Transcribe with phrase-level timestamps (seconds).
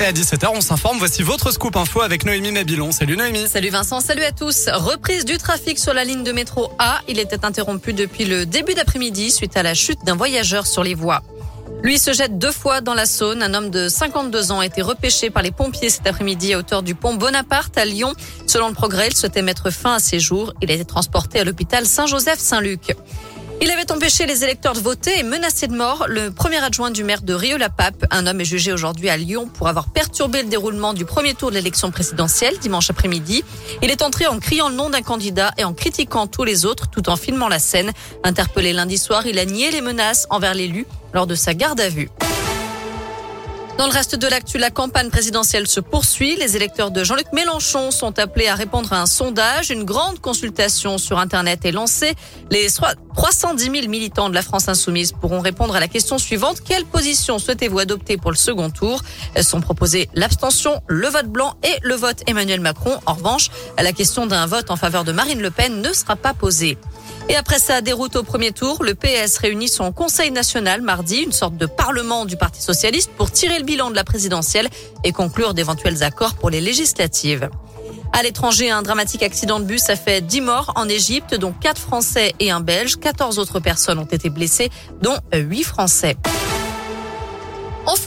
[0.00, 0.96] Et à 17h, on s'informe.
[0.96, 2.90] Voici votre scoop info avec Noémie Mabilon.
[2.90, 3.46] Salut Noémie.
[3.46, 4.70] Salut Vincent, salut à tous.
[4.72, 7.00] Reprise du trafic sur la ligne de métro A.
[7.06, 10.94] Il était interrompu depuis le début d'après-midi suite à la chute d'un voyageur sur les
[10.94, 11.20] voies.
[11.82, 13.42] Lui se jette deux fois dans la Saône.
[13.42, 16.82] Un homme de 52 ans a été repêché par les pompiers cet après-midi à hauteur
[16.82, 18.14] du pont Bonaparte à Lyon.
[18.46, 20.54] Selon le progrès, il souhaitait mettre fin à ses jours.
[20.62, 22.96] Il a été transporté à l'hôpital Saint-Joseph-Saint-Luc.
[23.62, 27.04] Il avait empêché les électeurs de voter et menacé de mort le premier adjoint du
[27.04, 28.06] maire de Rio-la-Pape.
[28.10, 31.50] Un homme est jugé aujourd'hui à Lyon pour avoir perturbé le déroulement du premier tour
[31.50, 33.44] de l'élection présidentielle dimanche après-midi.
[33.82, 36.88] Il est entré en criant le nom d'un candidat et en critiquant tous les autres
[36.88, 37.92] tout en filmant la scène.
[38.24, 41.90] Interpellé lundi soir, il a nié les menaces envers l'élu lors de sa garde à
[41.90, 42.08] vue.
[43.78, 46.36] Dans le reste de l'actu, la campagne présidentielle se poursuit.
[46.36, 49.70] Les électeurs de Jean-Luc Mélenchon sont appelés à répondre à un sondage.
[49.70, 52.14] Une grande consultation sur Internet est lancée.
[52.50, 52.66] Les
[53.14, 56.58] 310 000 militants de la France insoumise pourront répondre à la question suivante.
[56.62, 59.02] Quelle position souhaitez-vous adopter pour le second tour?
[59.34, 63.00] Elles sont proposées l'abstention, le vote blanc et le vote Emmanuel Macron.
[63.06, 66.34] En revanche, la question d'un vote en faveur de Marine Le Pen ne sera pas
[66.34, 66.76] posée.
[67.30, 71.30] Et après sa déroute au premier tour, le PS réunit son Conseil national mardi, une
[71.30, 74.68] sorte de parlement du Parti socialiste, pour tirer le bilan de la présidentielle
[75.04, 77.48] et conclure d'éventuels accords pour les législatives.
[78.12, 81.80] À l'étranger, un dramatique accident de bus a fait 10 morts en Égypte, dont 4
[81.80, 82.96] Français et un Belge.
[82.96, 84.68] 14 autres personnes ont été blessées,
[85.00, 86.16] dont 8 Français.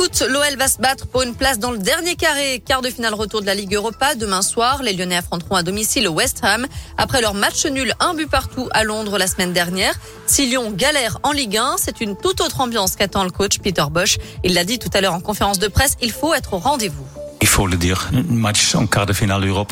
[0.03, 2.61] L'OL va se battre pour une place dans le dernier carré.
[2.65, 4.15] Quart de finale retour de la Ligue Europa.
[4.15, 6.67] Demain soir, les Lyonnais affronteront à domicile West Ham.
[6.97, 9.93] Après leur match nul, un but partout à Londres la semaine dernière.
[10.27, 13.85] Si Lyon galère en Ligue 1, c'est une toute autre ambiance qu'attend le coach Peter
[13.89, 14.17] Bosch.
[14.43, 17.05] Il l'a dit tout à l'heure en conférence de presse, il faut être au rendez-vous.
[17.41, 19.71] Il faut le dire, un match en quart de finale d'Europe,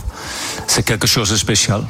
[0.66, 1.84] c'est quelque chose de spécial.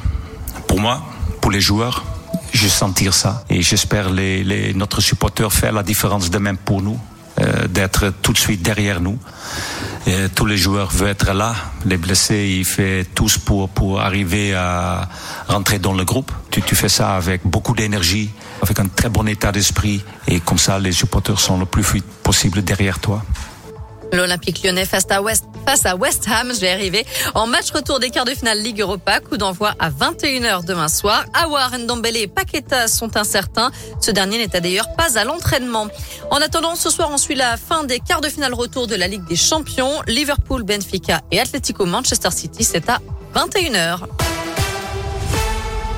[0.66, 1.00] Pour moi,
[1.40, 2.04] pour les joueurs,
[2.52, 3.44] je sentir ça.
[3.48, 6.98] Et j'espère les, les, notre supporter faire la différence de même pour nous.
[7.42, 9.18] Euh, d'être tout de suite derrière nous.
[10.06, 11.54] Et tous les joueurs veulent être là.
[11.86, 15.08] Les blessés, ils font tous pour, pour arriver à
[15.48, 16.30] rentrer dans le groupe.
[16.50, 18.30] Tu, tu fais ça avec beaucoup d'énergie,
[18.60, 20.04] avec un très bon état d'esprit.
[20.28, 23.24] Et comme ça, les supporters sont le plus vite possible derrière toi.
[24.12, 25.44] L'Olympique lyonnais face à West,
[26.28, 29.74] Ham, je vais arriver, en match retour des quarts de finale Ligue Europa, coup d'envoi
[29.78, 31.24] à 21h demain soir.
[31.32, 33.70] Awar, Ndombele et Paqueta sont incertains.
[34.00, 35.88] Ce dernier n'était d'ailleurs pas à l'entraînement.
[36.30, 39.08] En attendant, ce soir, on suit la fin des quarts de finale retour de la
[39.08, 40.02] Ligue des Champions.
[40.06, 43.00] Liverpool, Benfica et Atletico Manchester City, c'est à
[43.34, 44.00] 21h.